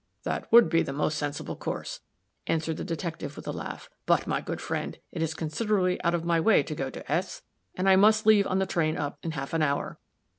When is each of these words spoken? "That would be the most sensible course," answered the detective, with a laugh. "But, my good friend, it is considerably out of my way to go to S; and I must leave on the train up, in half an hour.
"That 0.23 0.51
would 0.51 0.67
be 0.67 0.81
the 0.81 0.93
most 0.93 1.15
sensible 1.15 1.55
course," 1.55 1.99
answered 2.47 2.77
the 2.77 2.83
detective, 2.83 3.35
with 3.35 3.45
a 3.47 3.51
laugh. 3.51 3.87
"But, 4.07 4.25
my 4.25 4.41
good 4.41 4.59
friend, 4.59 4.97
it 5.11 5.21
is 5.21 5.35
considerably 5.35 6.01
out 6.01 6.15
of 6.15 6.25
my 6.25 6.39
way 6.39 6.63
to 6.63 6.73
go 6.73 6.89
to 6.89 7.11
S; 7.11 7.43
and 7.75 7.87
I 7.87 7.95
must 7.95 8.25
leave 8.25 8.47
on 8.47 8.57
the 8.57 8.65
train 8.65 8.97
up, 8.97 9.19
in 9.21 9.33
half 9.33 9.53
an 9.53 9.61
hour. 9.61 9.99